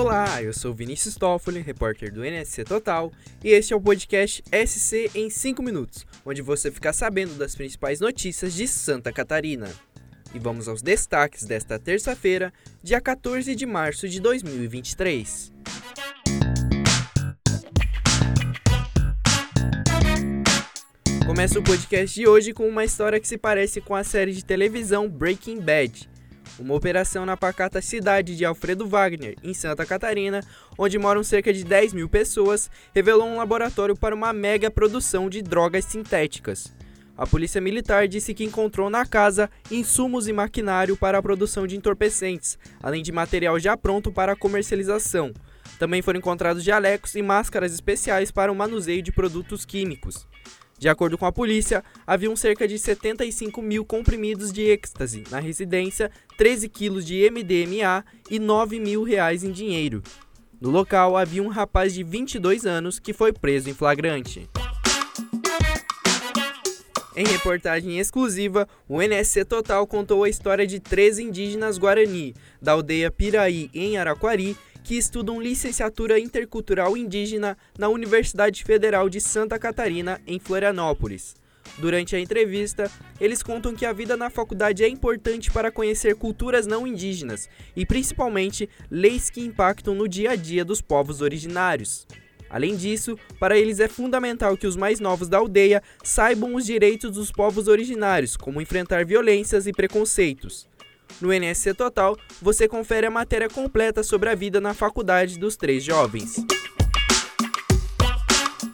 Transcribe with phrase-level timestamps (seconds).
[0.00, 3.12] Olá, eu sou Vinícius Toffoli, repórter do NSC Total,
[3.44, 8.00] e este é o podcast SC em 5 minutos, onde você fica sabendo das principais
[8.00, 9.68] notícias de Santa Catarina.
[10.34, 12.50] E vamos aos destaques desta terça-feira,
[12.82, 15.52] dia 14 de março de 2023.
[21.26, 24.42] Começa o podcast de hoje com uma história que se parece com a série de
[24.42, 26.08] televisão Breaking Bad.
[26.58, 30.40] Uma operação na pacata cidade de Alfredo Wagner, em Santa Catarina,
[30.76, 35.40] onde moram cerca de 10 mil pessoas, revelou um laboratório para uma mega produção de
[35.42, 36.72] drogas sintéticas.
[37.16, 41.76] A polícia militar disse que encontrou na casa insumos e maquinário para a produção de
[41.76, 45.32] entorpecentes, além de material já pronto para comercialização.
[45.78, 50.26] Também foram encontrados jalecos e máscaras especiais para o manuseio de produtos químicos.
[50.80, 56.10] De acordo com a polícia, haviam cerca de 75 mil comprimidos de êxtase na residência,
[56.38, 60.02] 13 quilos de MDMA e 9 mil reais em dinheiro.
[60.58, 64.48] No local havia um rapaz de 22 anos que foi preso em flagrante.
[67.14, 73.10] Em reportagem exclusiva, o NSC Total contou a história de três indígenas guarani, da aldeia
[73.10, 80.38] Piraí, em Araquari, que estudam licenciatura intercultural indígena na Universidade Federal de Santa Catarina, em
[80.38, 81.34] Florianópolis.
[81.78, 86.66] Durante a entrevista, eles contam que a vida na faculdade é importante para conhecer culturas
[86.66, 92.06] não indígenas e, principalmente, leis que impactam no dia a dia dos povos originários.
[92.50, 97.12] Além disso, para eles é fundamental que os mais novos da aldeia saibam os direitos
[97.12, 100.69] dos povos originários, como enfrentar violências e preconceitos.
[101.20, 105.82] No NSC Total, você confere a matéria completa sobre a vida na faculdade dos três
[105.82, 106.44] jovens.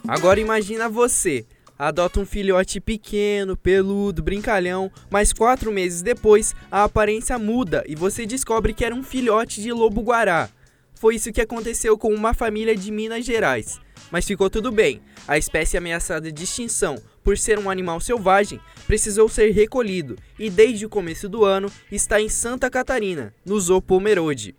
[0.07, 1.45] Agora imagina você,
[1.77, 8.25] adota um filhote pequeno, peludo, brincalhão, mas quatro meses depois a aparência muda e você
[8.25, 10.49] descobre que era um filhote de lobo-guará.
[10.95, 13.79] Foi isso que aconteceu com uma família de Minas Gerais.
[14.09, 15.01] Mas ficou tudo bem.
[15.27, 16.97] A espécie ameaçada de extinção
[17.27, 22.21] por ser um animal selvagem, precisou ser recolhido e desde o começo do ano está
[22.21, 24.55] em Santa Catarina, no Zoo Pomerode.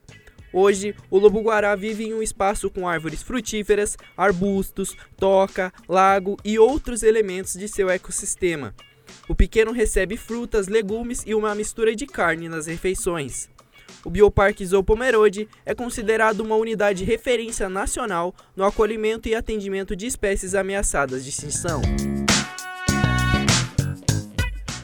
[0.53, 7.03] Hoje, o lobo-guará vive em um espaço com árvores frutíferas, arbustos, toca, lago e outros
[7.03, 8.75] elementos de seu ecossistema.
[9.27, 13.49] O pequeno recebe frutas, legumes e uma mistura de carne nas refeições.
[14.05, 20.06] O Bioparque Zoo Pomerode é considerado uma unidade referência nacional no acolhimento e atendimento de
[20.06, 21.81] espécies ameaçadas de extinção.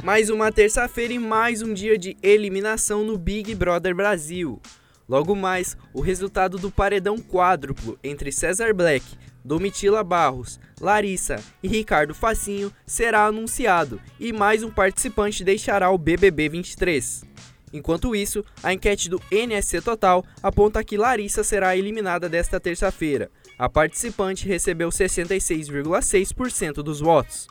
[0.05, 4.61] Mais uma terça-feira e mais um dia de eliminação no Big Brother Brasil.
[5.09, 9.03] Logo mais, o resultado do paredão quádruplo entre César Black,
[9.43, 16.51] Domitila Barros, Larissa e Ricardo Facinho será anunciado e mais um participante deixará o BBB
[16.51, 17.25] 23.
[17.73, 23.31] Enquanto isso, a enquete do NSC Total aponta que Larissa será eliminada desta terça-feira.
[23.59, 27.49] A participante recebeu 66,6% dos votos.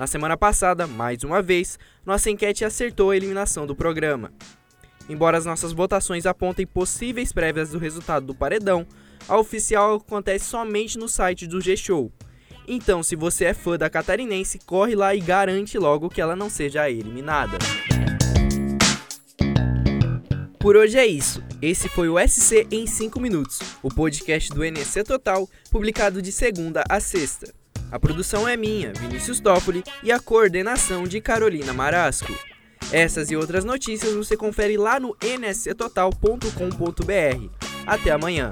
[0.00, 4.32] Na semana passada, mais uma vez, nossa enquete acertou a eliminação do programa.
[5.10, 8.86] Embora as nossas votações apontem possíveis prévias do resultado do paredão,
[9.28, 12.10] a oficial acontece somente no site do G-Show.
[12.66, 16.48] Então, se você é fã da catarinense, corre lá e garante logo que ela não
[16.48, 17.58] seja eliminada.
[20.58, 21.44] Por hoje é isso.
[21.60, 26.82] Esse foi o SC em 5 minutos, o podcast do NSC Total, publicado de segunda
[26.88, 27.59] a sexta.
[27.90, 32.32] A produção é minha, Vinícius Toffoli, e a coordenação de Carolina Marasco.
[32.92, 37.50] Essas e outras notícias você confere lá no nsctotal.com.br.
[37.86, 38.50] Até amanhã!